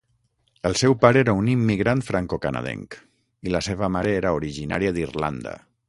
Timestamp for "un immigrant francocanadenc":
1.41-2.99